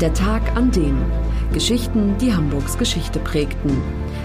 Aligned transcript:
Der 0.00 0.12
Tag 0.12 0.54
an 0.54 0.70
dem. 0.72 1.02
Geschichten, 1.54 2.18
die 2.18 2.34
Hamburgs 2.34 2.76
Geschichte 2.76 3.18
prägten. 3.18 3.80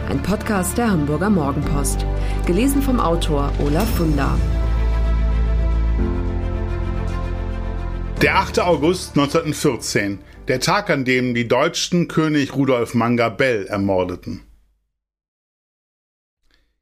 Ein 0.09 0.21
Podcast 0.21 0.77
der 0.77 0.91
Hamburger 0.91 1.29
Morgenpost. 1.29 2.05
Gelesen 2.45 2.81
vom 2.81 2.99
Autor 2.99 3.53
Olaf 3.57 3.89
Funder. 3.95 4.37
Der 8.21 8.35
8. 8.35 8.59
August 8.59 9.17
1914. 9.17 10.19
Der 10.49 10.59
Tag, 10.59 10.89
an 10.89 11.05
dem 11.05 11.33
die 11.33 11.47
Deutschen 11.47 12.09
König 12.09 12.53
Rudolf 12.53 12.93
Manga 12.93 13.29
Bell 13.29 13.65
ermordeten. 13.67 14.41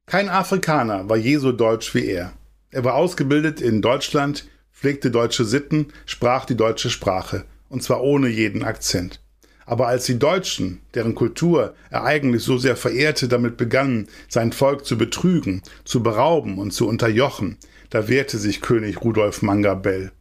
Kein 0.08 0.30
Afrikaner 0.30 1.08
war 1.08 1.18
je 1.18 1.38
so 1.38 1.52
deutsch 1.52 1.94
wie 1.94 2.08
er. 2.08 2.34
Er 2.72 2.84
war 2.84 2.96
ausgebildet 2.96 3.62
in 3.62 3.84
Deutschland, 3.84 4.50
pflegte 4.74 5.12
deutsche 5.12 5.46
Sitten, 5.46 5.94
sprach 6.08 6.46
die 6.46 6.58
deutsche 6.58 6.90
Sprache, 6.90 7.46
und 7.70 7.84
zwar 7.84 8.04
ohne 8.04 8.28
jeden 8.28 8.64
Akzent. 8.64 9.22
Aber 9.66 9.88
als 9.88 10.06
die 10.06 10.18
Deutschen, 10.18 10.82
deren 10.96 11.14
Kultur 11.14 11.76
er 11.92 12.04
eigentlich 12.04 12.44
so 12.44 12.58
sehr 12.58 12.76
verehrte, 12.76 13.28
damit 13.28 13.56
begannen, 13.56 14.08
sein 14.28 14.52
Volk 14.52 14.84
zu 14.84 14.98
betrügen, 14.98 15.62
zu 15.86 16.02
berauben 16.02 16.58
und 16.58 16.72
zu 16.72 16.88
unterjochen, 16.88 17.58
da 17.92 18.08
wehrte 18.08 18.40
sich 18.40 18.62
König 18.62 19.04
Rudolf 19.04 19.44
Mangabell. 19.44 20.12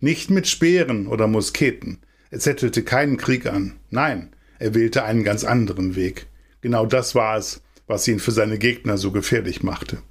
Nicht 0.00 0.30
mit 0.30 0.46
Speeren 0.46 1.06
oder 1.06 1.26
Musketen. 1.26 2.00
Er 2.30 2.38
zettelte 2.38 2.82
keinen 2.82 3.16
Krieg 3.16 3.46
an. 3.46 3.76
Nein, 3.88 4.34
er 4.58 4.74
wählte 4.74 5.04
einen 5.04 5.24
ganz 5.24 5.44
anderen 5.44 5.96
Weg. 5.96 6.26
Genau 6.60 6.84
das 6.84 7.14
war 7.14 7.38
es, 7.38 7.62
was 7.86 8.06
ihn 8.08 8.20
für 8.20 8.32
seine 8.32 8.58
Gegner 8.58 8.98
so 8.98 9.10
gefährlich 9.10 9.62
machte. 9.62 10.02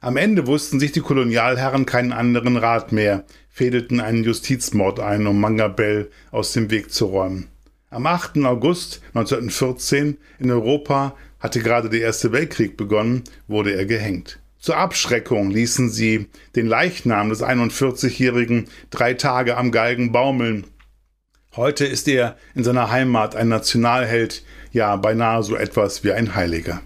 Am 0.00 0.16
Ende 0.16 0.46
wussten 0.46 0.80
sich 0.80 0.92
die 0.92 1.00
Kolonialherren 1.00 1.86
keinen 1.86 2.12
anderen 2.12 2.56
Rat 2.56 2.92
mehr, 2.92 3.24
fädelten 3.52 4.00
einen 4.00 4.24
Justizmord 4.24 4.98
ein, 4.98 5.26
um 5.26 5.38
Mangabell 5.38 6.10
aus 6.30 6.52
dem 6.52 6.70
Weg 6.70 6.90
zu 6.90 7.06
räumen. 7.06 7.48
Am 7.90 8.06
8. 8.06 8.38
August 8.38 9.02
1914 9.08 10.16
in 10.38 10.50
Europa 10.50 11.14
hatte 11.38 11.60
gerade 11.60 11.90
der 11.90 12.00
Erste 12.00 12.32
Weltkrieg 12.32 12.78
begonnen, 12.78 13.24
wurde 13.46 13.74
er 13.74 13.84
gehängt. 13.84 14.38
Zur 14.58 14.78
Abschreckung 14.78 15.50
ließen 15.50 15.90
sie 15.90 16.28
den 16.56 16.66
Leichnam 16.66 17.28
des 17.28 17.42
41-Jährigen 17.42 18.68
drei 18.90 19.12
Tage 19.14 19.58
am 19.58 19.70
Galgen 19.72 20.12
baumeln. 20.12 20.64
Heute 21.54 21.84
ist 21.84 22.08
er 22.08 22.38
in 22.54 22.64
seiner 22.64 22.90
Heimat 22.90 23.36
ein 23.36 23.48
Nationalheld, 23.48 24.42
ja 24.72 24.96
beinahe 24.96 25.42
so 25.42 25.56
etwas 25.56 26.02
wie 26.04 26.12
ein 26.12 26.34
Heiliger. 26.34 26.80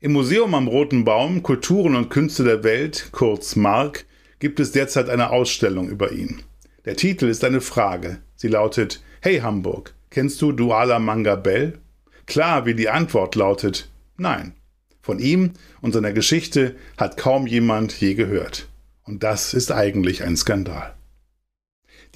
Im 0.00 0.12
Museum 0.12 0.54
am 0.54 0.66
Roten 0.66 1.04
Baum 1.04 1.44
Kulturen 1.44 1.94
und 1.94 2.10
Künste 2.10 2.42
der 2.42 2.64
Welt, 2.64 3.10
kurz 3.12 3.54
MARK, 3.54 4.04
gibt 4.38 4.60
es 4.60 4.72
derzeit 4.72 5.08
eine 5.08 5.30
Ausstellung 5.30 5.88
über 5.88 6.12
ihn. 6.12 6.42
Der 6.84 6.96
Titel 6.96 7.26
ist 7.26 7.44
eine 7.44 7.60
Frage. 7.60 8.18
Sie 8.36 8.48
lautet 8.48 9.02
Hey 9.20 9.38
Hamburg, 9.38 9.94
kennst 10.10 10.40
du 10.42 10.52
Duala 10.52 10.98
Manga 10.98 11.36
Bell? 11.36 11.78
Klar, 12.26 12.66
wie 12.66 12.74
die 12.74 12.88
Antwort 12.88 13.34
lautet 13.34 13.88
Nein. 14.16 14.54
Von 15.00 15.18
ihm 15.20 15.52
und 15.80 15.92
seiner 15.92 16.12
Geschichte 16.12 16.74
hat 16.96 17.16
kaum 17.16 17.46
jemand 17.46 17.92
je 18.00 18.14
gehört. 18.14 18.68
Und 19.04 19.22
das 19.22 19.54
ist 19.54 19.70
eigentlich 19.70 20.24
ein 20.24 20.36
Skandal. 20.36 20.95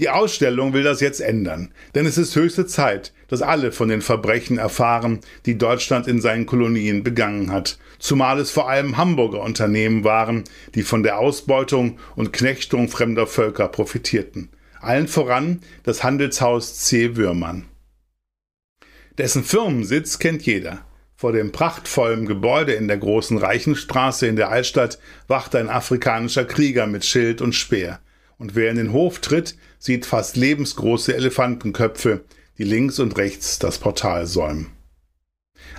Die 0.00 0.08
Ausstellung 0.08 0.72
will 0.72 0.82
das 0.82 1.02
jetzt 1.02 1.20
ändern, 1.20 1.74
denn 1.94 2.06
es 2.06 2.16
ist 2.16 2.34
höchste 2.34 2.64
Zeit, 2.64 3.12
dass 3.28 3.42
alle 3.42 3.70
von 3.70 3.90
den 3.90 4.00
Verbrechen 4.00 4.56
erfahren, 4.56 5.20
die 5.44 5.58
Deutschland 5.58 6.06
in 6.06 6.22
seinen 6.22 6.46
Kolonien 6.46 7.02
begangen 7.02 7.52
hat, 7.52 7.78
zumal 7.98 8.40
es 8.40 8.50
vor 8.50 8.70
allem 8.70 8.96
Hamburger 8.96 9.42
Unternehmen 9.42 10.02
waren, 10.02 10.44
die 10.74 10.84
von 10.84 11.02
der 11.02 11.18
Ausbeutung 11.18 11.98
und 12.16 12.32
Knechtung 12.32 12.88
fremder 12.88 13.26
Völker 13.26 13.68
profitierten. 13.68 14.48
Allen 14.80 15.06
voran 15.06 15.60
das 15.82 16.02
Handelshaus 16.02 16.78
C. 16.78 17.16
Würmann. 17.16 17.66
Dessen 19.18 19.44
Firmensitz 19.44 20.18
kennt 20.18 20.46
jeder. 20.46 20.86
Vor 21.14 21.32
dem 21.32 21.52
prachtvollen 21.52 22.24
Gebäude 22.24 22.72
in 22.72 22.88
der 22.88 22.96
großen 22.96 23.36
Reichenstraße 23.36 24.26
in 24.26 24.36
der 24.36 24.48
Altstadt 24.48 24.98
wacht 25.28 25.54
ein 25.54 25.68
afrikanischer 25.68 26.46
Krieger 26.46 26.86
mit 26.86 27.04
Schild 27.04 27.42
und 27.42 27.54
Speer 27.54 28.00
und 28.40 28.54
wer 28.54 28.70
in 28.70 28.76
den 28.76 28.92
Hof 28.92 29.20
tritt, 29.20 29.54
sieht 29.80 30.06
fast 30.06 30.36
lebensgroße 30.36 31.16
Elefantenköpfe, 31.16 32.24
die 32.58 32.64
links 32.64 33.00
und 33.00 33.16
rechts 33.16 33.58
das 33.58 33.78
Portal 33.78 34.26
säumen. 34.26 34.68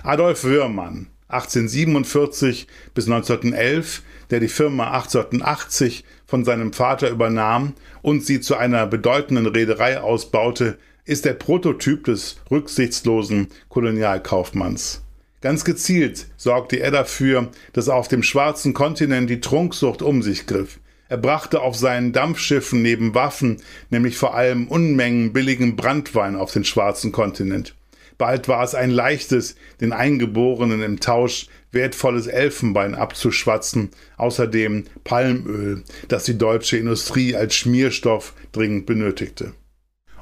Adolf 0.02 0.44
Würmann, 0.44 1.06
1847 1.28 2.66
bis 2.92 3.06
1911, 3.06 4.02
der 4.30 4.40
die 4.40 4.48
Firma 4.48 4.90
1880 4.90 6.04
von 6.26 6.44
seinem 6.44 6.72
Vater 6.72 7.08
übernahm 7.08 7.74
und 8.02 8.26
sie 8.26 8.40
zu 8.40 8.56
einer 8.56 8.86
bedeutenden 8.86 9.46
Reederei 9.46 10.00
ausbaute, 10.00 10.78
ist 11.04 11.24
der 11.24 11.34
Prototyp 11.34 12.04
des 12.04 12.36
rücksichtslosen 12.50 13.48
Kolonialkaufmanns. 13.68 15.02
Ganz 15.40 15.64
gezielt 15.64 16.26
sorgte 16.36 16.76
er 16.76 16.90
dafür, 16.90 17.50
dass 17.72 17.88
auf 17.88 18.08
dem 18.08 18.22
schwarzen 18.22 18.74
Kontinent 18.74 19.28
die 19.30 19.40
Trunksucht 19.40 20.02
um 20.02 20.22
sich 20.22 20.46
griff. 20.46 20.78
Er 21.08 21.18
brachte 21.18 21.60
auf 21.60 21.76
seinen 21.76 22.12
Dampfschiffen 22.12 22.82
neben 22.82 23.14
Waffen, 23.14 23.62
nämlich 23.90 24.16
vor 24.16 24.34
allem 24.34 24.68
Unmengen 24.68 25.32
billigen 25.32 25.76
Brandwein 25.76 26.36
auf 26.36 26.52
den 26.52 26.64
schwarzen 26.64 27.12
Kontinent. 27.12 27.74
Bald 28.18 28.48
war 28.48 28.62
es 28.62 28.74
ein 28.74 28.90
leichtes, 28.90 29.56
den 29.80 29.92
Eingeborenen 29.92 30.82
im 30.82 31.00
Tausch 31.00 31.48
wertvolles 31.72 32.26
Elfenbein 32.26 32.94
abzuschwatzen, 32.94 33.90
außerdem 34.16 34.84
Palmöl, 35.04 35.82
das 36.08 36.24
die 36.24 36.38
deutsche 36.38 36.76
Industrie 36.76 37.34
als 37.34 37.54
Schmierstoff 37.54 38.34
dringend 38.52 38.86
benötigte. 38.86 39.54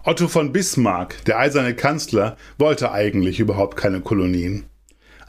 Otto 0.03 0.29
von 0.29 0.53
Bismarck, 0.53 1.25
der 1.27 1.39
eiserne 1.39 1.75
Kanzler, 1.75 2.39
wollte 2.57 2.91
eigentlich 2.91 3.39
überhaupt 3.39 3.77
keine 3.77 4.01
Kolonien. 4.01 4.65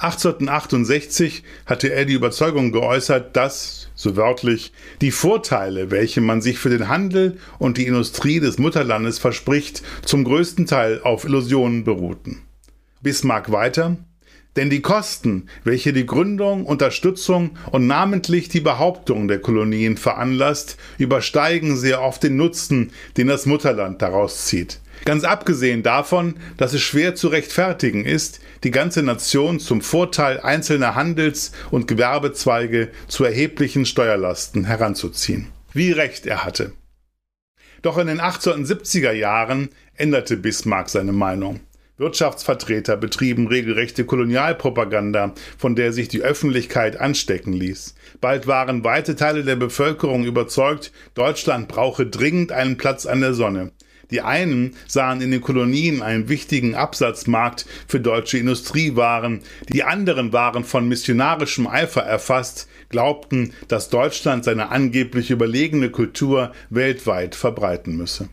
1868 0.02 1.44
hatte 1.68 1.94
er 1.94 2.06
die 2.06 2.14
Überzeugung 2.14 2.72
geäußert, 2.72 3.36
dass, 3.36 3.90
so 3.94 4.16
wörtlich, 4.16 4.74
die 5.00 5.12
Vorteile, 5.12 5.92
welche 5.92 6.22
man 6.22 6.42
sich 6.42 6.58
für 6.58 6.70
den 6.70 6.88
Handel 6.88 7.38
und 7.60 7.78
die 7.78 7.86
Industrie 7.86 8.40
des 8.40 8.58
Mutterlandes 8.58 9.20
verspricht, 9.20 9.84
zum 10.04 10.24
größten 10.24 10.66
Teil 10.66 11.02
auf 11.04 11.24
Illusionen 11.24 11.84
beruhten. 11.84 12.42
Bismarck 13.02 13.52
weiter, 13.52 13.98
denn 14.56 14.70
die 14.70 14.82
Kosten, 14.82 15.48
welche 15.64 15.94
die 15.94 16.06
Gründung, 16.06 16.66
Unterstützung 16.66 17.58
und 17.72 17.88
namentlich 17.88 18.50
die 18.50 18.60
Behauptung 18.60 19.28
der 19.28 19.40
Kolonien 19.40 19.98
veranlasst, 19.98 20.78
übersteigen 20.98 21.78
sehr 21.78 22.02
oft 22.02 22.24
den 22.24 22.36
Nutzen, 22.36 22.92
den 23.18 23.28
das 23.28 23.46
Mutterland 23.46 24.02
daraus 24.02 24.46
zieht. 24.46 24.80
Ganz 25.06 25.24
abgesehen 25.24 25.82
davon, 25.82 26.36
dass 26.58 26.74
es 26.74 26.82
schwer 26.82 27.16
zu 27.16 27.30
rechtfertigen 27.30 28.06
ist, 28.06 28.40
die 28.64 28.72
ganze 28.72 29.02
Nation 29.02 29.60
zum 29.60 29.82
Vorteil 29.82 30.40
einzelner 30.40 30.96
Handels- 30.96 31.54
und 31.72 31.88
Gewerbezweige 31.88 32.90
zu 33.08 33.24
erheblichen 33.24 33.86
Steuerlasten 33.86 34.66
heranzuziehen. 34.66 35.48
Wie 35.74 35.92
recht 35.92 36.28
er 36.28 36.44
hatte. 36.44 36.74
Doch 37.82 37.98
in 37.98 38.08
den 38.08 38.22
1870er 38.22 39.12
Jahren 39.12 39.70
änderte 39.96 40.38
Bismarck 40.38 40.90
seine 40.90 41.14
Meinung. 41.14 41.62
Wirtschaftsvertreter 42.02 42.98
betrieben 42.98 43.48
regelrechte 43.48 44.04
Kolonialpropaganda, 44.04 45.34
von 45.58 45.76
der 45.76 45.94
sich 45.94 46.08
die 46.08 46.22
Öffentlichkeit 46.22 47.00
anstecken 47.00 47.54
ließ. 47.54 47.96
Bald 48.20 48.48
waren 48.48 48.84
weite 48.84 49.16
Teile 49.16 49.44
der 49.44 49.56
Bevölkerung 49.56 50.26
überzeugt, 50.26 50.92
Deutschland 51.14 51.68
brauche 51.68 52.06
dringend 52.06 52.52
einen 52.52 52.78
Platz 52.78 53.06
an 53.06 53.22
der 53.22 53.34
Sonne. 53.34 53.72
Die 54.10 54.22
einen 54.22 54.76
sahen 54.88 55.22
in 55.22 55.32
den 55.32 55.40
Kolonien 55.42 56.02
einen 56.02 56.28
wichtigen 56.28 56.76
Absatzmarkt 56.76 57.66
für 57.88 58.02
deutsche 58.02 58.38
Industriewaren, 58.38 59.42
die 59.70 59.84
anderen 59.84 60.34
waren 60.34 60.66
von 60.66 60.88
missionarischem 60.88 61.66
Eifer 61.68 62.02
erfasst, 62.02 62.68
glaubten, 62.90 63.54
dass 63.70 63.90
Deutschland 63.90 64.44
seine 64.44 64.70
angeblich 64.70 65.32
überlegene 65.32 65.90
Kultur 65.90 66.52
weltweit 66.70 67.36
verbreiten 67.36 67.96
müsse. 67.96 68.28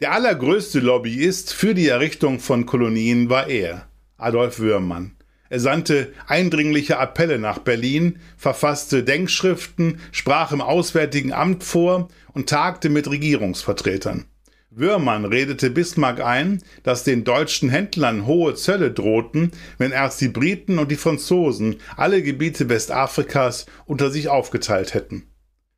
Der 0.00 0.12
allergrößte 0.12 0.80
Lobbyist 0.80 1.52
für 1.52 1.74
die 1.74 1.88
Errichtung 1.88 2.40
von 2.40 2.64
Kolonien 2.64 3.28
war 3.28 3.48
er, 3.48 3.86
Adolf 4.16 4.58
Würmann. 4.58 5.16
Er 5.50 5.60
sandte 5.60 6.14
eindringliche 6.26 6.98
Appelle 6.98 7.38
nach 7.38 7.58
Berlin, 7.58 8.18
verfasste 8.38 9.04
Denkschriften, 9.04 10.00
sprach 10.10 10.52
im 10.52 10.62
Auswärtigen 10.62 11.34
Amt 11.34 11.64
vor 11.64 12.08
und 12.32 12.48
tagte 12.48 12.88
mit 12.88 13.10
Regierungsvertretern. 13.10 14.24
Würmann 14.70 15.26
redete 15.26 15.68
Bismarck 15.68 16.20
ein, 16.20 16.62
dass 16.82 17.04
den 17.04 17.24
deutschen 17.24 17.68
Händlern 17.68 18.24
hohe 18.24 18.54
Zölle 18.54 18.92
drohten, 18.92 19.50
wenn 19.76 19.92
erst 19.92 20.22
die 20.22 20.28
Briten 20.28 20.78
und 20.78 20.90
die 20.90 20.96
Franzosen 20.96 21.76
alle 21.98 22.22
Gebiete 22.22 22.70
Westafrikas 22.70 23.66
unter 23.84 24.10
sich 24.10 24.30
aufgeteilt 24.30 24.94
hätten. 24.94 25.24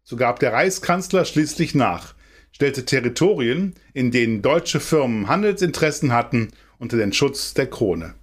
So 0.04 0.14
gab 0.14 0.38
der 0.38 0.52
Reichskanzler 0.52 1.24
schließlich 1.24 1.74
nach, 1.74 2.14
stellte 2.52 2.84
Territorien, 2.84 3.74
in 3.92 4.10
denen 4.10 4.42
deutsche 4.42 4.80
Firmen 4.80 5.28
Handelsinteressen 5.28 6.12
hatten, 6.12 6.52
unter 6.78 6.96
den 6.96 7.12
Schutz 7.12 7.54
der 7.54 7.68
Krone. 7.68 8.14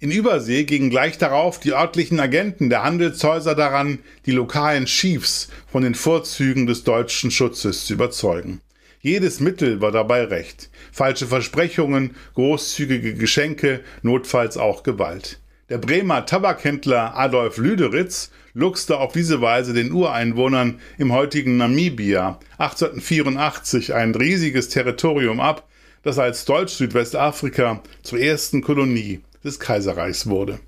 In 0.00 0.12
Übersee 0.12 0.62
gingen 0.62 0.90
gleich 0.90 1.18
darauf 1.18 1.58
die 1.58 1.72
örtlichen 1.72 2.20
Agenten 2.20 2.70
der 2.70 2.84
Handelshäuser 2.84 3.56
daran, 3.56 3.98
die 4.26 4.30
lokalen 4.30 4.84
Chiefs 4.84 5.48
von 5.66 5.82
den 5.82 5.96
Vorzügen 5.96 6.68
des 6.68 6.84
deutschen 6.84 7.32
Schutzes 7.32 7.84
zu 7.84 7.94
überzeugen. 7.94 8.60
Jedes 9.00 9.40
Mittel 9.40 9.80
war 9.80 9.90
dabei 9.90 10.24
recht. 10.24 10.70
Falsche 10.92 11.26
Versprechungen, 11.26 12.14
großzügige 12.34 13.14
Geschenke, 13.14 13.80
notfalls 14.02 14.56
auch 14.56 14.84
Gewalt. 14.84 15.40
Der 15.68 15.76
Bremer 15.76 16.24
Tabakhändler 16.24 17.14
Adolf 17.14 17.58
Lüderitz 17.58 18.30
luchste 18.54 18.98
auf 18.98 19.12
diese 19.12 19.42
Weise 19.42 19.74
den 19.74 19.92
Ureinwohnern 19.92 20.80
im 20.96 21.12
heutigen 21.12 21.58
Namibia 21.58 22.40
1884 22.56 23.92
ein 23.92 24.14
riesiges 24.14 24.70
Territorium 24.70 25.40
ab, 25.40 25.68
das 26.02 26.18
als 26.18 26.46
Deutsch-Südwestafrika 26.46 27.82
zur 28.02 28.18
ersten 28.18 28.62
Kolonie 28.62 29.20
des 29.44 29.60
Kaiserreichs 29.60 30.26
wurde. 30.26 30.58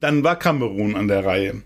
Dann 0.00 0.22
war 0.22 0.38
Kamerun 0.38 0.94
an 0.94 1.08
der 1.08 1.24
Reihe. 1.24 1.62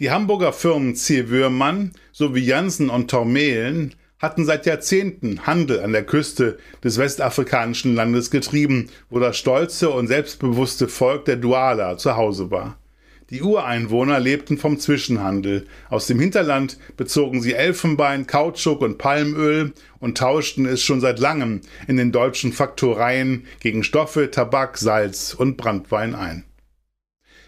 Die 0.00 0.10
Hamburger 0.10 0.54
Firmen 0.54 0.96
C. 0.96 1.28
Würmann 1.28 1.92
sowie 2.12 2.44
Janssen 2.44 2.88
und 2.88 3.10
Tormelen 3.10 3.94
hatten 4.22 4.46
seit 4.46 4.64
Jahrzehnten 4.66 5.46
Handel 5.46 5.80
an 5.80 5.92
der 5.92 6.06
Küste 6.06 6.56
des 6.82 6.96
westafrikanischen 6.96 7.96
Landes 7.96 8.30
getrieben, 8.30 8.88
wo 9.10 9.18
das 9.18 9.36
stolze 9.36 9.90
und 9.90 10.06
selbstbewusste 10.06 10.86
Volk 10.86 11.24
der 11.24 11.36
Duala 11.36 11.98
zu 11.98 12.16
Hause 12.16 12.50
war. 12.52 12.78
Die 13.30 13.42
Ureinwohner 13.42 14.20
lebten 14.20 14.58
vom 14.58 14.78
Zwischenhandel. 14.78 15.66
Aus 15.88 16.06
dem 16.06 16.20
Hinterland 16.20 16.78
bezogen 16.96 17.40
sie 17.40 17.54
Elfenbein, 17.54 18.26
Kautschuk 18.26 18.82
und 18.82 18.98
Palmöl 18.98 19.72
und 20.00 20.18
tauschten 20.18 20.66
es 20.66 20.82
schon 20.82 21.00
seit 21.00 21.18
langem 21.18 21.62
in 21.88 21.96
den 21.96 22.12
deutschen 22.12 22.52
Faktoreien 22.52 23.46
gegen 23.60 23.84
Stoffe, 23.84 24.30
Tabak, 24.30 24.76
Salz 24.76 25.34
und 25.34 25.56
Brandwein 25.56 26.14
ein. 26.14 26.44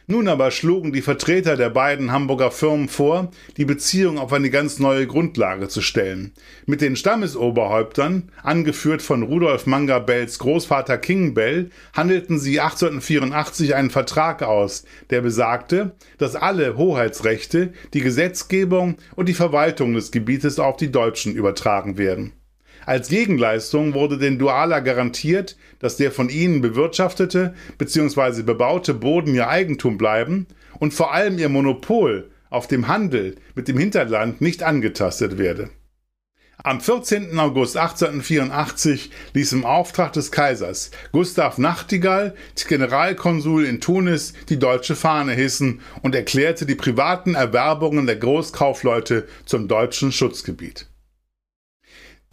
Nun 0.06 0.28
aber 0.28 0.50
schlugen 0.50 0.92
die 0.92 1.00
Vertreter 1.00 1.56
der 1.56 1.70
beiden 1.70 2.12
Hamburger 2.12 2.50
Firmen 2.50 2.88
vor, 2.88 3.30
die 3.56 3.64
Beziehung 3.64 4.18
auf 4.18 4.34
eine 4.34 4.50
ganz 4.50 4.78
neue 4.78 5.06
Grundlage 5.06 5.68
zu 5.68 5.80
stellen. 5.80 6.34
Mit 6.66 6.82
den 6.82 6.94
Stammesoberhäuptern, 6.94 8.30
angeführt 8.42 9.00
von 9.00 9.22
Rudolf 9.22 9.64
Manga 9.64 10.00
Bells 10.00 10.38
Großvater 10.38 10.98
King 10.98 11.32
Bell, 11.32 11.70
handelten 11.94 12.38
sie 12.38 12.60
1884 12.60 13.74
einen 13.74 13.88
Vertrag 13.88 14.42
aus, 14.42 14.84
der 15.08 15.22
besagte, 15.22 15.94
dass 16.18 16.36
alle 16.36 16.76
Hoheitsrechte, 16.76 17.72
die 17.94 18.00
Gesetzgebung 18.00 18.96
und 19.16 19.30
die 19.30 19.34
Verwaltung 19.34 19.94
des 19.94 20.10
Gebietes 20.10 20.58
auf 20.58 20.76
die 20.76 20.92
Deutschen 20.92 21.34
übertragen 21.34 21.96
werden. 21.96 22.34
Als 22.86 23.08
Gegenleistung 23.08 23.94
wurde 23.94 24.18
den 24.18 24.38
Dualer 24.38 24.80
garantiert, 24.80 25.56
dass 25.78 25.96
der 25.96 26.12
von 26.12 26.28
ihnen 26.28 26.60
bewirtschaftete 26.60 27.54
bzw. 27.78 28.42
bebaute 28.42 28.94
Boden 28.94 29.34
ihr 29.34 29.48
Eigentum 29.48 29.96
bleiben 29.96 30.46
und 30.78 30.92
vor 30.92 31.12
allem 31.14 31.38
ihr 31.38 31.48
Monopol 31.48 32.30
auf 32.50 32.68
dem 32.68 32.88
Handel 32.88 33.36
mit 33.54 33.68
dem 33.68 33.78
Hinterland 33.78 34.40
nicht 34.40 34.62
angetastet 34.62 35.38
werde. 35.38 35.70
Am 36.62 36.80
14. 36.80 37.38
August 37.38 37.76
1884 37.76 39.10
ließ 39.34 39.52
im 39.52 39.64
Auftrag 39.66 40.12
des 40.12 40.30
Kaisers 40.30 40.92
Gustav 41.12 41.58
Nachtigall, 41.58 42.34
Generalkonsul 42.68 43.66
in 43.66 43.80
Tunis, 43.80 44.32
die 44.48 44.58
deutsche 44.58 44.94
Fahne 44.94 45.32
hissen 45.32 45.80
und 46.02 46.14
erklärte 46.14 46.64
die 46.64 46.74
privaten 46.74 47.34
Erwerbungen 47.34 48.06
der 48.06 48.16
Großkaufleute 48.16 49.26
zum 49.44 49.68
deutschen 49.68 50.12
Schutzgebiet. 50.12 50.86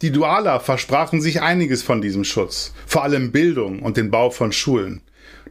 Die 0.02 0.10
Dualer 0.10 0.58
versprachen 0.58 1.20
sich 1.20 1.42
einiges 1.42 1.84
von 1.84 2.02
diesem 2.02 2.24
Schutz, 2.24 2.74
vor 2.88 3.04
allem 3.04 3.30
Bildung 3.30 3.78
und 3.82 3.96
den 3.96 4.10
Bau 4.10 4.30
von 4.30 4.50
Schulen. 4.50 5.00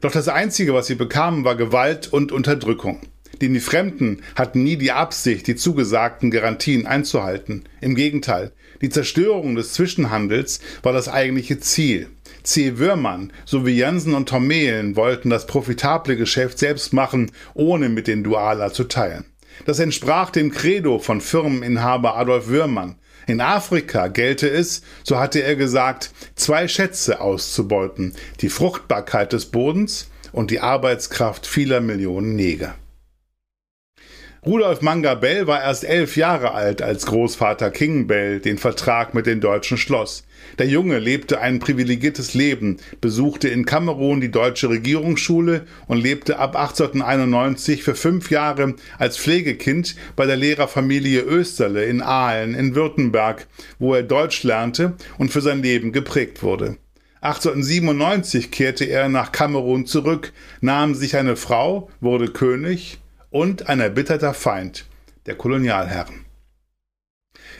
Doch 0.01 0.11
das 0.11 0.27
Einzige, 0.27 0.73
was 0.73 0.87
sie 0.87 0.95
bekamen, 0.95 1.45
war 1.45 1.55
Gewalt 1.55 2.11
und 2.11 2.33
Unterdrückung. 2.33 2.99
Denn 3.39 3.53
die 3.53 3.61
Fremden 3.61 4.23
hatten 4.35 4.61
nie 4.61 4.75
die 4.75 4.91
Absicht, 4.91 5.47
die 5.47 5.55
zugesagten 5.55 6.31
Garantien 6.31 6.85
einzuhalten. 6.85 7.63
Im 7.79 7.95
Gegenteil, 7.95 8.51
die 8.81 8.89
Zerstörung 8.89 9.55
des 9.55 9.71
Zwischenhandels 9.71 10.59
war 10.83 10.91
das 10.91 11.07
eigentliche 11.07 11.61
Ziel. 11.61 12.09
C. 12.43 12.77
Würmann 12.77 13.31
sowie 13.45 13.77
Jansen 13.77 14.13
und 14.13 14.27
Tormelen 14.27 14.97
wollten 14.97 15.29
das 15.29 15.47
profitable 15.47 16.17
Geschäft 16.17 16.59
selbst 16.59 16.91
machen, 16.91 17.31
ohne 17.53 17.87
mit 17.87 18.05
den 18.05 18.25
Dualer 18.25 18.73
zu 18.73 18.83
teilen. 18.83 19.23
Das 19.65 19.79
entsprach 19.79 20.29
dem 20.29 20.51
Credo 20.51 20.99
von 20.99 21.21
Firmeninhaber 21.21 22.17
Adolf 22.17 22.47
Würmann, 22.47 22.95
in 23.27 23.41
Afrika 23.41 24.07
gelte 24.07 24.49
es, 24.49 24.81
so 25.03 25.19
hatte 25.19 25.41
er 25.41 25.55
gesagt, 25.55 26.11
zwei 26.35 26.67
Schätze 26.67 27.21
auszubeuten, 27.21 28.15
die 28.41 28.49
Fruchtbarkeit 28.49 29.33
des 29.33 29.47
Bodens 29.47 30.07
und 30.31 30.51
die 30.51 30.59
Arbeitskraft 30.59 31.45
vieler 31.45 31.81
Millionen 31.81 32.35
Neger. 32.35 32.75
Rudolf 34.43 34.81
Manga 34.81 35.13
Bell 35.13 35.45
war 35.45 35.61
erst 35.61 35.83
elf 35.83 36.17
Jahre 36.17 36.55
alt, 36.55 36.81
als 36.81 37.05
Großvater 37.05 37.69
King 37.69 38.07
Bell 38.07 38.39
den 38.39 38.57
Vertrag 38.57 39.13
mit 39.13 39.27
den 39.27 39.39
Deutschen 39.39 39.77
schloss. 39.77 40.23
Der 40.57 40.65
Junge 40.65 40.97
lebte 40.97 41.39
ein 41.39 41.59
privilegiertes 41.59 42.33
Leben, 42.33 42.77
besuchte 43.01 43.49
in 43.49 43.65
Kamerun 43.65 44.19
die 44.19 44.31
deutsche 44.31 44.69
Regierungsschule 44.69 45.67
und 45.85 46.01
lebte 46.01 46.39
ab 46.39 46.55
1891 46.55 47.83
für 47.83 47.93
fünf 47.93 48.31
Jahre 48.31 48.73
als 48.97 49.19
Pflegekind 49.19 49.95
bei 50.15 50.25
der 50.25 50.37
Lehrerfamilie 50.37 51.21
Österle 51.21 51.85
in 51.85 52.01
Aalen 52.01 52.55
in 52.55 52.73
Württemberg, 52.73 53.45
wo 53.77 53.93
er 53.93 54.01
Deutsch 54.01 54.41
lernte 54.41 54.95
und 55.19 55.29
für 55.29 55.41
sein 55.41 55.61
Leben 55.61 55.91
geprägt 55.91 56.41
wurde. 56.41 56.77
1897 57.21 58.49
kehrte 58.49 58.85
er 58.85 59.07
nach 59.07 59.31
Kamerun 59.31 59.85
zurück, 59.85 60.33
nahm 60.61 60.95
sich 60.95 61.15
eine 61.15 61.35
Frau, 61.35 61.91
wurde 61.99 62.29
König 62.29 63.00
und 63.31 63.67
ein 63.67 63.79
erbitterter 63.79 64.35
Feind 64.35 64.85
der 65.25 65.35
Kolonialherren. 65.35 66.25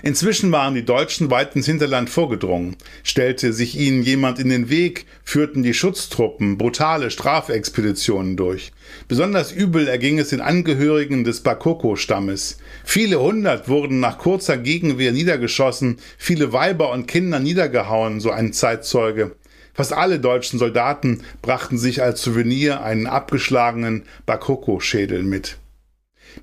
Inzwischen 0.04 0.52
waren 0.52 0.74
die 0.74 0.86
Deutschen 0.86 1.30
weit 1.30 1.56
ins 1.56 1.68
Hinterland 1.68 2.10
vorgedrungen. 2.10 2.76
Stellte 3.04 3.54
sich 3.54 3.78
ihnen 3.78 4.02
jemand 4.02 4.40
in 4.40 4.50
den 4.50 4.70
Weg, 4.70 5.06
führten 5.24 5.64
die 5.64 5.74
Schutztruppen 5.74 6.58
brutale 6.58 7.12
Strafexpeditionen 7.12 8.36
durch. 8.36 8.72
Besonders 9.08 9.52
übel 9.52 9.88
erging 9.88 10.18
es 10.18 10.30
den 10.30 10.42
Angehörigen 10.42 11.24
des 11.24 11.42
Bakoko-Stammes. 11.42 12.58
Viele 12.84 13.20
hundert 13.20 13.70
wurden 13.70 14.00
nach 14.00 14.18
kurzer 14.18 14.58
Gegenwehr 14.58 15.12
niedergeschossen, 15.12 15.98
viele 16.18 16.52
Weiber 16.52 16.92
und 16.92 17.08
Kinder 17.08 17.40
niedergehauen, 17.40 18.20
so 18.20 18.32
ein 18.32 18.54
Zeitzeuge. 18.54 19.36
Fast 19.74 19.94
alle 19.94 20.20
deutschen 20.20 20.60
Soldaten 20.60 21.24
brachten 21.42 21.78
sich 21.78 22.02
als 22.02 22.22
Souvenir 22.22 22.84
einen 22.84 23.08
abgeschlagenen 23.08 24.04
Bakoko-Schädel 24.26 25.24
mit. 25.24 25.58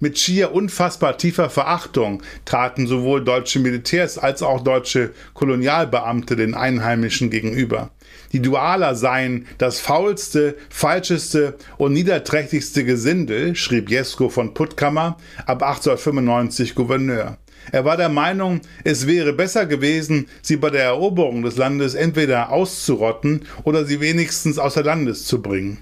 Mit 0.00 0.18
schier 0.18 0.52
unfassbar 0.52 1.18
tiefer 1.18 1.50
Verachtung 1.50 2.22
traten 2.44 2.86
sowohl 2.86 3.24
deutsche 3.24 3.58
Militärs 3.58 4.18
als 4.18 4.42
auch 4.42 4.60
deutsche 4.60 5.10
Kolonialbeamte 5.34 6.36
den 6.36 6.54
Einheimischen 6.54 7.30
gegenüber. 7.30 7.90
Die 8.32 8.40
Dualer 8.40 8.94
seien 8.94 9.46
das 9.58 9.80
faulste, 9.80 10.56
falscheste 10.68 11.56
und 11.78 11.92
niederträchtigste 11.92 12.84
Gesindel, 12.84 13.54
schrieb 13.54 13.90
Jesko 13.90 14.28
von 14.28 14.54
Puttkammer, 14.54 15.16
ab 15.46 15.62
1895 15.62 16.74
Gouverneur. 16.74 17.38
Er 17.72 17.84
war 17.84 17.96
der 17.96 18.08
Meinung, 18.08 18.60
es 18.84 19.06
wäre 19.06 19.32
besser 19.32 19.66
gewesen, 19.66 20.26
sie 20.42 20.56
bei 20.56 20.70
der 20.70 20.84
Eroberung 20.84 21.42
des 21.42 21.56
Landes 21.56 21.94
entweder 21.94 22.50
auszurotten 22.50 23.44
oder 23.64 23.84
sie 23.84 24.00
wenigstens 24.00 24.58
außer 24.58 24.82
Landes 24.82 25.24
zu 25.24 25.42
bringen. 25.42 25.78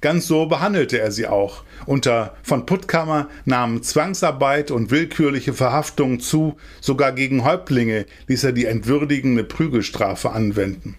Ganz 0.00 0.26
so 0.26 0.46
behandelte 0.46 0.98
er 0.98 1.12
sie 1.12 1.26
auch. 1.26 1.64
Unter 1.86 2.36
von 2.42 2.66
Puttkammer 2.66 3.28
nahmen 3.44 3.82
Zwangsarbeit 3.82 4.70
und 4.70 4.90
willkürliche 4.90 5.52
Verhaftungen 5.52 6.20
zu, 6.20 6.56
sogar 6.80 7.12
gegen 7.12 7.44
Häuptlinge 7.44 8.06
ließ 8.26 8.44
er 8.44 8.52
die 8.52 8.66
entwürdigende 8.66 9.44
Prügelstrafe 9.44 10.30
anwenden. 10.30 10.96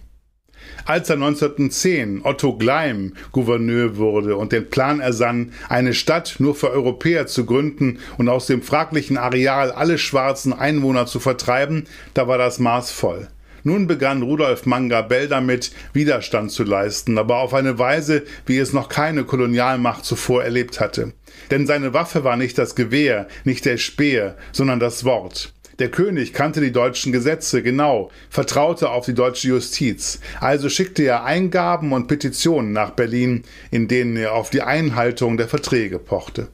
Als 0.84 1.10
er 1.10 1.16
1910 1.16 2.22
Otto 2.24 2.56
Gleim 2.56 3.14
Gouverneur 3.32 3.96
wurde 3.96 4.36
und 4.36 4.52
den 4.52 4.70
Plan 4.70 5.00
ersann, 5.00 5.52
eine 5.68 5.94
Stadt 5.94 6.36
nur 6.38 6.54
für 6.54 6.70
Europäer 6.70 7.26
zu 7.26 7.44
gründen 7.44 7.98
und 8.16 8.28
aus 8.28 8.46
dem 8.46 8.62
fraglichen 8.62 9.16
Areal 9.16 9.70
alle 9.70 9.98
schwarzen 9.98 10.52
Einwohner 10.52 11.06
zu 11.06 11.20
vertreiben, 11.20 11.86
da 12.14 12.28
war 12.28 12.38
das 12.38 12.58
Maß 12.58 12.90
voll. 12.90 13.28
Nun 13.62 13.86
begann 13.86 14.22
Rudolf 14.22 14.66
Manga 14.66 15.02
Bell 15.02 15.28
damit, 15.28 15.72
Widerstand 15.92 16.50
zu 16.50 16.64
leisten, 16.64 17.18
aber 17.18 17.38
auf 17.38 17.54
eine 17.54 17.78
Weise, 17.78 18.24
wie 18.46 18.58
es 18.58 18.72
noch 18.72 18.88
keine 18.88 19.24
Kolonialmacht 19.24 20.04
zuvor 20.04 20.44
erlebt 20.44 20.80
hatte. 20.80 21.12
Denn 21.50 21.66
seine 21.66 21.94
Waffe 21.94 22.24
war 22.24 22.36
nicht 22.36 22.58
das 22.58 22.74
Gewehr, 22.74 23.28
nicht 23.44 23.64
der 23.64 23.76
Speer, 23.76 24.36
sondern 24.52 24.80
das 24.80 25.04
Wort. 25.04 25.52
Der 25.78 25.90
König 25.90 26.32
kannte 26.32 26.60
die 26.60 26.72
deutschen 26.72 27.12
Gesetze 27.12 27.62
genau, 27.62 28.10
vertraute 28.30 28.90
auf 28.90 29.06
die 29.06 29.14
deutsche 29.14 29.48
Justiz, 29.48 30.18
also 30.40 30.68
schickte 30.68 31.04
er 31.04 31.24
Eingaben 31.24 31.92
und 31.92 32.08
Petitionen 32.08 32.72
nach 32.72 32.90
Berlin, 32.90 33.44
in 33.70 33.86
denen 33.86 34.16
er 34.16 34.34
auf 34.34 34.50
die 34.50 34.62
Einhaltung 34.62 35.36
der 35.36 35.46
Verträge 35.46 36.00
pochte. 36.00 36.48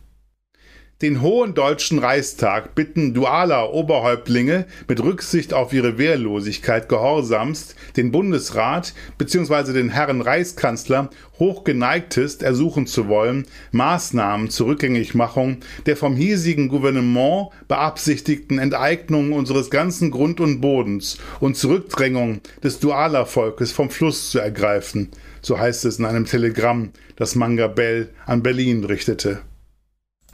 Den 1.03 1.23
Hohen 1.23 1.55
Deutschen 1.55 1.99
Reichstag 1.99 2.77
bitten 2.77 3.15
dualer 3.15 3.75
Oberhäuptlinge 3.75 4.65
mit 4.87 5.03
Rücksicht 5.03 5.53
auf 5.53 5.73
ihre 5.73 5.99
Wehrlosigkeit 5.99 6.89
gehorsamst 6.89 7.75
den 7.97 8.13
Bundesrat 8.13 8.95
bzw. 9.19 9.73
den 9.73 9.89
Herrn 9.89 10.21
Reichskanzler 10.21 11.11
hochgeneigtest 11.41 12.45
ersuchen 12.45 12.87
zu 12.87 13.09
wollen, 13.09 13.45
Maßnahmen 13.73 14.51
zur 14.51 14.69
Rückgängigmachung 14.69 15.59
der 15.85 15.97
vom 15.97 16.15
hiesigen 16.15 16.69
Gouvernement 16.69 17.49
beabsichtigten 17.67 18.61
Enteignung 18.61 19.33
unseres 19.33 19.71
ganzen 19.71 20.13
Grund 20.13 20.39
und 20.39 20.61
Bodens 20.61 21.19
und 21.41 21.57
Zurückdrängung 21.57 22.41
des 22.63 22.79
Dualervolkes 22.79 23.73
vom 23.73 23.91
Fluss 23.91 24.31
zu 24.31 24.39
ergreifen, 24.39 25.11
so 25.43 25.59
heißt 25.59 25.87
es 25.87 25.99
in 25.99 26.05
einem 26.05 26.25
Telegramm, 26.25 26.91
das 27.17 27.35
Mangabell 27.35 28.11
an 28.27 28.45
Berlin 28.45 28.85
richtete. 28.85 29.41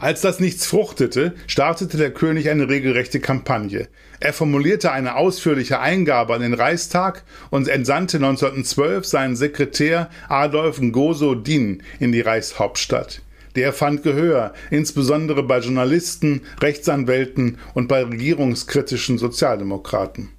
Als 0.01 0.23
das 0.23 0.41
nichts 0.41 0.65
fruchtete, 0.65 1.35
startete 1.47 1.99
der 1.99 2.11
König 2.11 2.49
eine 2.49 2.71
regelrechte 2.71 3.21
Kampagne. 3.21 3.89
Er 4.19 4.33
formulierte 4.33 4.93
eine 4.93 5.17
ausführliche 5.17 5.79
Eingabe 5.79 6.33
an 6.33 6.41
den 6.41 6.55
Reichstag 6.55 7.23
und 7.51 7.69
entsandte 7.69 8.17
1912 8.17 9.05
seinen 9.05 9.37
Sekretär 9.37 10.09
Adolf 10.31 10.81
Ngozo 10.81 11.35
Din 11.35 11.83
in 11.99 12.13
die 12.13 12.23
Reichshauptstadt. 12.23 13.21
Der 13.57 13.75
fand 13.75 14.03
Gehör, 14.03 14.55
insbesondere 14.71 15.43
bei 15.43 15.59
Journalisten, 15.59 16.41
Rechtsanwälten 16.63 17.59
und 17.75 17.87
bei 17.87 18.03
regierungskritischen 18.03 19.19
Sozialdemokraten. 19.19 20.31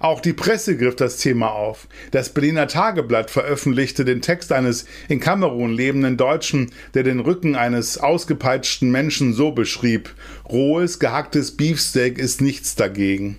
Auch 0.00 0.20
die 0.20 0.32
Presse 0.32 0.76
griff 0.76 0.96
das 0.96 1.16
Thema 1.16 1.48
auf. 1.48 1.88
Das 2.12 2.30
Berliner 2.30 2.68
Tageblatt 2.68 3.30
veröffentlichte 3.30 4.04
den 4.04 4.22
Text 4.22 4.52
eines 4.52 4.86
in 5.08 5.18
Kamerun 5.20 5.72
lebenden 5.72 6.16
Deutschen, 6.16 6.70
der 6.94 7.02
den 7.02 7.20
Rücken 7.20 7.56
eines 7.56 7.98
ausgepeitschten 7.98 8.90
Menschen 8.90 9.32
so 9.32 9.50
beschrieb: 9.50 10.14
Rohes, 10.48 10.98
gehacktes 10.98 11.56
Beefsteak 11.56 12.18
ist 12.18 12.40
nichts 12.40 12.76
dagegen. 12.76 13.38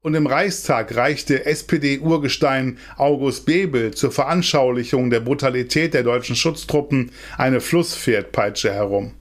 Und 0.00 0.14
im 0.14 0.28
Reichstag 0.28 0.94
reichte 0.94 1.46
SPD-Urgestein 1.46 2.78
August 2.96 3.44
Bebel 3.44 3.92
zur 3.92 4.12
Veranschaulichung 4.12 5.10
der 5.10 5.18
Brutalität 5.18 5.94
der 5.94 6.04
deutschen 6.04 6.36
Schutztruppen 6.36 7.10
eine 7.36 7.60
Flusspferdpeitsche 7.60 8.72
herum. 8.72 9.14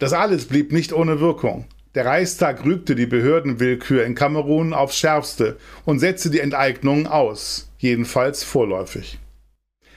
Das 0.00 0.12
alles 0.12 0.46
blieb 0.46 0.72
nicht 0.72 0.92
ohne 0.92 1.20
Wirkung. 1.20 1.66
Der 1.98 2.06
Reichstag 2.06 2.64
rügte 2.64 2.94
die 2.94 3.06
Behördenwillkür 3.06 4.04
in 4.04 4.14
Kamerun 4.14 4.72
aufs 4.72 4.96
Schärfste 4.98 5.56
und 5.84 5.98
setzte 5.98 6.30
die 6.30 6.38
Enteignungen 6.38 7.08
aus, 7.08 7.72
jedenfalls 7.76 8.44
vorläufig. 8.44 9.18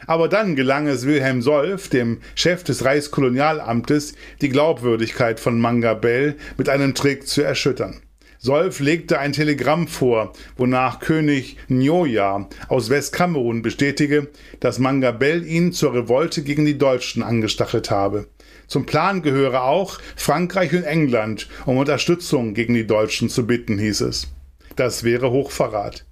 Aber 0.08 0.27
dann 0.27 0.55
gelang 0.55 0.88
es 0.88 1.05
Wilhelm 1.05 1.43
Solf, 1.43 1.89
dem 1.89 2.22
Chef 2.34 2.63
des 2.63 2.86
Reichskolonialamtes, 2.86 4.15
die 4.41 4.50
Glaubwürdigkeit 4.50 5.39
von 5.39 5.60
Mangabell 5.60 6.38
mit 6.58 6.70
einem 6.70 6.96
Trick 6.96 7.27
zu 7.27 7.43
erschüttern. 7.43 8.01
Solf 8.39 8.79
legte 8.79 9.20
ein 9.20 9.34
Telegramm 9.34 9.88
vor, 9.88 10.34
wonach 10.58 11.01
König 11.01 11.58
Njoya 11.67 12.50
aus 12.67 12.89
Westkamerun 12.89 13.62
bestätige, 13.62 14.29
dass 14.60 14.79
Mangabell 14.79 15.46
ihn 15.46 15.72
zur 15.72 15.93
Revolte 15.93 16.41
gegen 16.41 16.65
die 16.65 16.79
Deutschen 16.79 17.22
angestachelt 17.22 17.91
habe. 17.91 18.25
Zum 18.72 18.86
Plan 18.86 19.22
gehöre 19.22 19.63
auch, 19.63 20.00
Frankreich 20.16 20.74
und 20.74 20.86
England 20.86 21.50
um 21.66 21.75
Unterstützung 21.75 22.54
gegen 22.54 22.74
die 22.74 22.88
Deutschen 22.88 23.28
zu 23.28 23.46
bitten, 23.46 23.78
hieß 23.78 24.00
es. 24.00 24.30
Das 24.78 25.04
wäre 25.04 25.30
Hochverrat. 25.30 26.06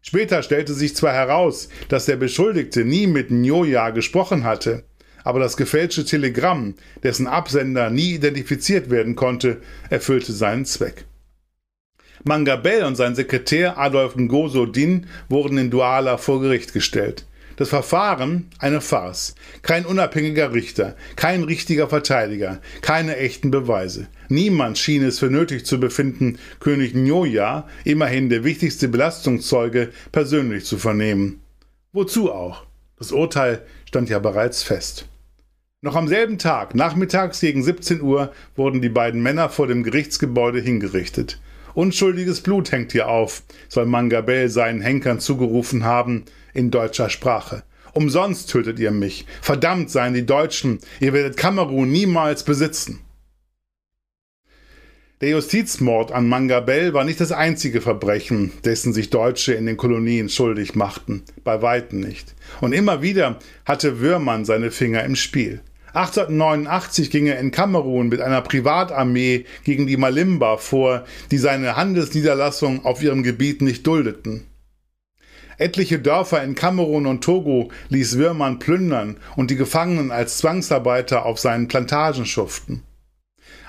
Später 0.00 0.44
stellte 0.44 0.74
sich 0.74 0.94
zwar 0.94 1.12
heraus, 1.12 1.68
dass 1.88 2.06
der 2.06 2.14
Beschuldigte 2.14 2.84
nie 2.84 3.08
mit 3.08 3.32
Njoya 3.32 3.90
gesprochen 3.90 4.44
hatte, 4.44 4.84
aber 5.24 5.40
das 5.40 5.56
gefälschte 5.56 6.04
Telegramm, 6.04 6.76
dessen 7.02 7.26
Absender 7.26 7.90
nie 7.90 8.14
identifiziert 8.14 8.90
werden 8.90 9.16
konnte, 9.16 9.60
erfüllte 9.90 10.32
seinen 10.32 10.66
Zweck. 10.66 11.06
Mangabell 12.22 12.84
und 12.84 12.94
sein 12.94 13.16
Sekretär 13.16 13.76
Adolf 13.76 14.14
Ngozo 14.14 14.66
Din 14.66 15.08
wurden 15.28 15.58
in 15.58 15.70
Douala 15.72 16.18
vor 16.18 16.40
Gericht 16.40 16.74
gestellt. 16.74 17.26
Das 17.56 17.68
Verfahren 17.68 18.48
eine 18.58 18.80
Farce. 18.80 19.34
Kein 19.62 19.86
unabhängiger 19.86 20.52
Richter, 20.52 20.96
kein 21.14 21.44
richtiger 21.44 21.88
Verteidiger, 21.88 22.60
keine 22.80 23.16
echten 23.16 23.50
Beweise. 23.50 24.08
Niemand 24.28 24.78
schien 24.78 25.04
es 25.04 25.20
für 25.20 25.30
nötig 25.30 25.64
zu 25.64 25.78
befinden, 25.78 26.38
König 26.58 26.94
Njoja, 26.94 27.68
immerhin 27.84 28.28
der 28.28 28.42
wichtigste 28.42 28.88
Belastungszeuge, 28.88 29.90
persönlich 30.10 30.64
zu 30.64 30.78
vernehmen. 30.78 31.40
Wozu 31.92 32.32
auch? 32.32 32.66
Das 32.98 33.12
Urteil 33.12 33.62
stand 33.86 34.08
ja 34.08 34.18
bereits 34.18 34.62
fest. 34.62 35.06
Noch 35.80 35.94
am 35.94 36.08
selben 36.08 36.38
Tag, 36.38 36.74
nachmittags 36.74 37.40
gegen 37.40 37.62
17 37.62 38.00
Uhr, 38.00 38.32
wurden 38.56 38.80
die 38.80 38.88
beiden 38.88 39.22
Männer 39.22 39.50
vor 39.50 39.66
dem 39.66 39.82
Gerichtsgebäude 39.82 40.60
hingerichtet. 40.60 41.38
Unschuldiges 41.74 42.40
Blut 42.40 42.70
hängt 42.70 42.92
hier 42.92 43.08
auf, 43.08 43.42
soll 43.68 43.86
Mangabell 43.86 44.48
seinen 44.48 44.80
Henkern 44.80 45.20
zugerufen 45.20 45.84
haben, 45.84 46.24
in 46.52 46.70
deutscher 46.70 47.10
Sprache. 47.10 47.64
Umsonst 47.92 48.50
tötet 48.50 48.78
ihr 48.78 48.90
mich. 48.90 49.26
Verdammt 49.40 49.90
seien 49.90 50.14
die 50.14 50.26
Deutschen, 50.26 50.78
ihr 51.00 51.12
werdet 51.12 51.36
Kamerun 51.36 51.90
niemals 51.90 52.44
besitzen. 52.44 53.00
Der 55.20 55.30
Justizmord 55.30 56.12
an 56.12 56.28
Mangabell 56.28 56.92
war 56.92 57.04
nicht 57.04 57.20
das 57.20 57.32
einzige 57.32 57.80
Verbrechen, 57.80 58.52
dessen 58.64 58.92
sich 58.92 59.10
Deutsche 59.10 59.54
in 59.54 59.64
den 59.64 59.76
Kolonien 59.76 60.28
schuldig 60.28 60.74
machten. 60.74 61.22
Bei 61.44 61.62
weitem 61.62 62.00
nicht. 62.00 62.34
Und 62.60 62.72
immer 62.72 63.00
wieder 63.00 63.38
hatte 63.64 64.00
Würmann 64.00 64.44
seine 64.44 64.70
Finger 64.70 65.02
im 65.04 65.16
Spiel. 65.16 65.60
1889 65.94 67.08
ging 67.08 67.26
er 67.26 67.38
in 67.38 67.52
Kamerun 67.52 68.08
mit 68.08 68.20
einer 68.20 68.42
Privatarmee 68.42 69.44
gegen 69.62 69.86
die 69.86 69.96
Malimba 69.96 70.56
vor, 70.56 71.04
die 71.30 71.38
seine 71.38 71.76
Handelsniederlassung 71.76 72.84
auf 72.84 73.00
ihrem 73.00 73.22
Gebiet 73.22 73.62
nicht 73.62 73.86
duldeten. 73.86 74.44
Etliche 75.56 76.00
Dörfer 76.00 76.42
in 76.42 76.56
Kamerun 76.56 77.06
und 77.06 77.22
Togo 77.22 77.70
ließ 77.90 78.18
Würmann 78.18 78.58
plündern 78.58 79.18
und 79.36 79.52
die 79.52 79.56
Gefangenen 79.56 80.10
als 80.10 80.38
Zwangsarbeiter 80.38 81.24
auf 81.24 81.38
seinen 81.38 81.68
Plantagen 81.68 82.26
schuften. 82.26 82.82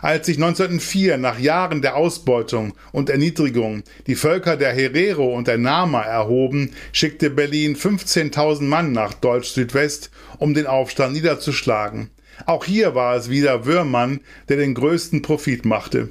Als 0.01 0.25
sich 0.25 0.37
1904 0.37 1.17
nach 1.17 1.37
Jahren 1.37 1.83
der 1.83 1.95
Ausbeutung 1.95 2.73
und 2.91 3.11
Erniedrigung 3.11 3.83
die 4.07 4.15
Völker 4.15 4.57
der 4.57 4.73
Herero 4.73 5.35
und 5.35 5.47
der 5.47 5.59
Nama 5.59 6.01
erhoben, 6.01 6.71
schickte 6.91 7.29
Berlin 7.29 7.75
15.000 7.75 8.63
Mann 8.63 8.93
nach 8.93 9.13
Deutsch-Südwest, 9.13 10.09
um 10.39 10.55
den 10.55 10.65
Aufstand 10.65 11.13
niederzuschlagen. 11.13 12.09
Auch 12.45 12.65
hier 12.65 12.95
war 12.95 13.15
es 13.15 13.29
wieder 13.29 13.65
Würmann, 13.65 14.21
der 14.49 14.57
den 14.57 14.73
größten 14.73 15.21
Profit 15.21 15.65
machte 15.65 16.09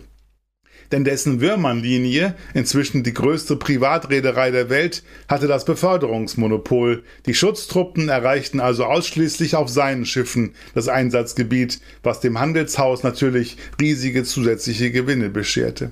denn 0.93 1.05
dessen 1.05 1.41
Würmannlinie, 1.41 2.35
inzwischen 2.55 3.03
die 3.03 3.15
größte 3.15 3.57
Privatreederei 3.57 4.51
der 4.51 4.71
Welt, 4.71 5.03
hatte 5.29 5.49
das 5.49 5.65
Beförderungsmonopol. 5.65 7.03
Die 7.27 7.35
Schutztruppen 7.35 8.09
erreichten 8.09 8.61
also 8.61 8.85
ausschließlich 8.85 9.57
auf 9.57 9.69
seinen 9.69 10.07
Schiffen 10.07 10.55
das 10.75 10.89
Einsatzgebiet, 10.89 11.81
was 12.03 12.21
dem 12.21 12.39
Handelshaus 12.39 13.03
natürlich 13.03 13.57
riesige 13.81 14.25
zusätzliche 14.25 14.91
Gewinne 14.91 15.31
bescherte. 15.31 15.91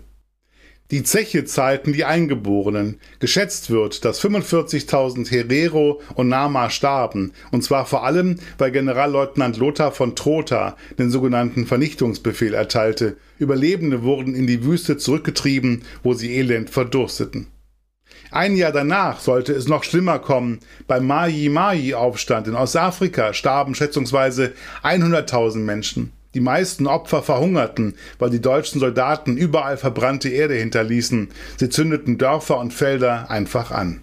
Die 0.92 1.02
Zeche 1.04 1.46
zahlten 1.46 1.94
die 1.94 2.04
Eingeborenen. 2.04 3.00
Geschätzt 3.18 3.70
wird, 3.70 4.04
dass 4.04 4.22
45.000 4.22 5.30
Herero 5.30 6.02
und 6.16 6.28
Nama 6.28 6.68
starben, 6.68 7.32
und 7.50 7.64
zwar 7.64 7.86
vor 7.86 8.04
allem, 8.04 8.36
weil 8.58 8.72
Generalleutnant 8.72 9.56
Lothar 9.56 9.92
von 9.92 10.14
Trotha 10.14 10.76
den 10.98 11.10
sogenannten 11.10 11.66
Vernichtungsbefehl 11.66 12.52
erteilte. 12.52 13.16
Überlebende 13.38 14.02
wurden 14.02 14.34
in 14.34 14.46
die 14.46 14.64
Wüste 14.64 14.98
zurückgetrieben, 14.98 15.80
wo 16.02 16.12
sie 16.12 16.36
elend 16.36 16.68
verdursteten. 16.68 17.46
Ein 18.30 18.54
Jahr 18.54 18.72
danach 18.72 19.20
sollte 19.20 19.54
es 19.54 19.68
noch 19.68 19.84
schlimmer 19.84 20.18
kommen. 20.18 20.60
Beim 20.86 21.06
Maji-Maji-Aufstand 21.06 22.48
in 22.48 22.54
Ostafrika 22.54 23.32
starben 23.32 23.74
schätzungsweise 23.74 24.52
100.000 24.82 25.56
Menschen. 25.56 26.12
Die 26.34 26.40
meisten 26.40 26.86
Opfer 26.86 27.22
verhungerten, 27.22 27.94
weil 28.18 28.30
die 28.30 28.40
deutschen 28.40 28.80
Soldaten 28.80 29.36
überall 29.36 29.76
verbrannte 29.76 30.30
Erde 30.30 30.54
hinterließen. 30.54 31.28
Sie 31.58 31.68
zündeten 31.68 32.18
Dörfer 32.18 32.58
und 32.58 32.72
Felder 32.72 33.30
einfach 33.30 33.70
an. 33.70 34.00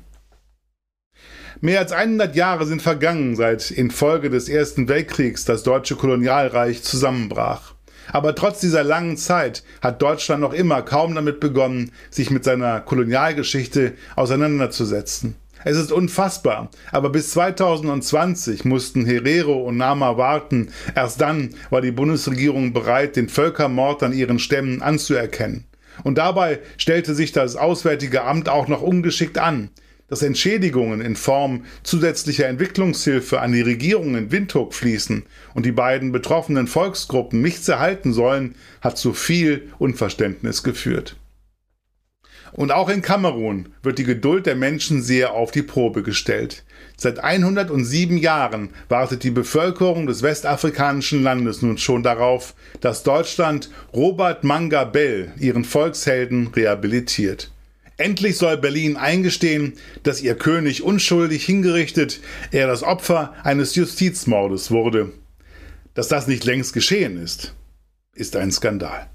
Mehr 1.61 1.79
als 1.79 1.91
100 1.91 2.35
Jahre 2.35 2.65
sind 2.65 2.81
vergangen, 2.81 3.35
seit 3.35 3.71
infolge 3.71 4.29
des 4.29 4.47
Ersten 4.47 4.87
Weltkriegs 4.87 5.43
das 5.43 5.63
deutsche 5.63 5.95
Kolonialreich 5.95 6.83
zusammenbrach. 6.83 7.73
Aber 8.11 8.33
trotz 8.33 8.59
dieser 8.59 8.83
langen 8.83 9.17
Zeit 9.17 9.63
hat 9.81 10.01
Deutschland 10.01 10.41
noch 10.41 10.53
immer 10.53 10.81
kaum 10.81 11.15
damit 11.15 11.39
begonnen, 11.39 11.91
sich 12.09 12.31
mit 12.31 12.43
seiner 12.43 12.79
Kolonialgeschichte 12.79 13.93
auseinanderzusetzen. 14.15 15.35
Es 15.65 15.75
ist 15.75 15.91
unfassbar, 15.91 16.69
aber 16.91 17.09
bis 17.09 17.31
2020 17.31 18.63
mussten 18.63 19.05
Herero 19.05 19.67
und 19.67 19.75
Nama 19.75 20.15
warten. 20.15 20.69
Erst 20.95 21.19
dann 21.19 21.49
war 21.69 21.81
die 21.81 21.91
Bundesregierung 21.91 22.71
bereit, 22.71 23.17
den 23.17 23.27
Völkermord 23.27 24.01
an 24.03 24.13
ihren 24.13 24.39
Stämmen 24.39 24.81
anzuerkennen. 24.81 25.65
Und 26.03 26.17
dabei 26.17 26.59
stellte 26.77 27.13
sich 27.13 27.33
das 27.33 27.57
Auswärtige 27.57 28.23
Amt 28.23 28.47
auch 28.47 28.69
noch 28.69 28.81
ungeschickt 28.81 29.37
an. 29.37 29.69
dass 30.07 30.23
Entschädigungen 30.23 31.01
in 31.01 31.15
Form 31.15 31.65
zusätzlicher 31.83 32.47
Entwicklungshilfe 32.47 33.41
an 33.41 33.51
die 33.51 33.61
Regierung 33.61 34.15
in 34.15 34.31
Windhoek 34.31 34.73
fließen 34.73 35.23
und 35.53 35.67
die 35.67 35.71
beiden 35.71 36.11
betroffenen 36.11 36.65
Volksgruppen 36.65 37.43
nichts 37.43 37.67
erhalten 37.67 38.11
sollen, 38.11 38.55
hat 38.81 38.97
zu 38.97 39.13
viel 39.13 39.69
Unverständnis 39.77 40.63
geführt. 40.63 41.15
Und 42.51 42.71
auch 42.71 42.89
in 42.89 43.01
Kamerun 43.01 43.69
wird 43.83 43.99
die 43.99 44.03
Geduld 44.03 44.45
der 44.45 44.55
Menschen 44.55 45.01
sehr 45.01 45.33
auf 45.33 45.51
die 45.51 45.63
Probe 45.63 46.03
gestellt. 46.03 46.63
Seit 46.97 47.19
107 47.19 48.17
Jahren 48.17 48.69
wartet 48.89 49.23
die 49.23 49.31
Bevölkerung 49.31 50.07
des 50.07 50.21
westafrikanischen 50.21 51.23
Landes 51.23 51.61
nun 51.61 51.77
schon 51.77 52.03
darauf, 52.03 52.55
dass 52.81 53.03
Deutschland 53.03 53.69
Robert 53.93 54.43
Manga 54.43 54.83
Bell, 54.83 55.31
ihren 55.39 55.63
Volkshelden, 55.63 56.47
rehabilitiert. 56.47 57.51
Endlich 57.97 58.37
soll 58.37 58.57
Berlin 58.57 58.95
eingestehen, 58.95 59.73
dass 60.03 60.21
ihr 60.21 60.35
König 60.35 60.83
unschuldig 60.83 61.45
hingerichtet, 61.45 62.21
er 62.51 62.67
das 62.67 62.81
Opfer 62.81 63.33
eines 63.43 63.75
Justizmordes 63.75 64.71
wurde. 64.71 65.11
Dass 65.93 66.07
das 66.07 66.27
nicht 66.27 66.45
längst 66.45 66.73
geschehen 66.73 67.21
ist, 67.21 67.55
ist 68.13 68.37
ein 68.37 68.51
Skandal. 68.53 69.09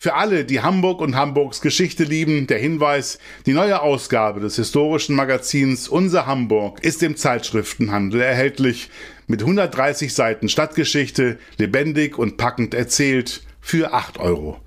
Für 0.00 0.14
alle, 0.14 0.44
die 0.44 0.60
Hamburg 0.60 1.00
und 1.00 1.16
Hamburgs 1.16 1.60
Geschichte 1.60 2.04
lieben, 2.04 2.46
der 2.46 2.60
Hinweis, 2.60 3.18
die 3.46 3.52
neue 3.52 3.82
Ausgabe 3.82 4.38
des 4.38 4.54
historischen 4.54 5.16
Magazins 5.16 5.88
Unser 5.88 6.24
Hamburg 6.24 6.84
ist 6.84 7.02
im 7.02 7.16
Zeitschriftenhandel 7.16 8.20
erhältlich, 8.20 8.90
mit 9.26 9.40
130 9.40 10.14
Seiten 10.14 10.48
Stadtgeschichte, 10.48 11.40
lebendig 11.56 12.16
und 12.16 12.36
packend 12.36 12.74
erzählt, 12.74 13.42
für 13.60 13.92
8,95 13.92 14.20
Euro. 14.20 14.60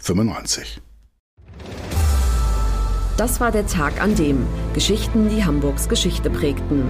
Das 3.16 3.40
war 3.40 3.54
der 3.54 3.68
Tag 3.68 4.02
an 4.02 4.16
dem 4.16 4.46
Geschichten, 4.74 5.30
die 5.30 5.46
Hamburgs 5.46 5.88
Geschichte 5.88 6.30
prägten. 6.30 6.90